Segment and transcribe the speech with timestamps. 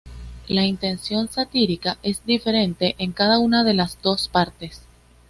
[0.47, 4.81] La intención satírica es diferente en cada una de las dos partes.